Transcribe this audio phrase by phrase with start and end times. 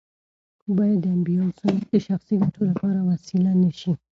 [0.77, 3.91] باید د انبیاوو سنت د شخصي ګټو لپاره وسیله نه شي.